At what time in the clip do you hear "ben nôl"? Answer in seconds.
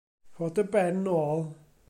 0.71-1.39